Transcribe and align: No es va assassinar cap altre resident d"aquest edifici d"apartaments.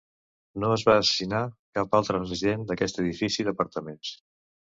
No 0.61 0.69
es 0.77 0.85
va 0.87 0.95
assassinar 1.01 1.41
cap 1.79 1.93
altre 1.99 2.15
resident 2.23 2.65
d"aquest 2.71 2.99
edifici 3.05 3.47
d"apartaments. 3.51 4.17